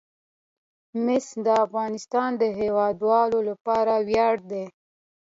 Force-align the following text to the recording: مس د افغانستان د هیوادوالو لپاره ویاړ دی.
مس 1.03 1.25
د 1.45 1.47
افغانستان 1.65 2.29
د 2.41 2.43
هیوادوالو 2.59 3.39
لپاره 3.49 3.93
ویاړ 4.07 4.35
دی. 4.51 4.65